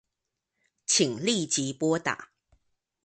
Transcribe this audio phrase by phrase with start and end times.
[0.87, 2.31] 請立即撥打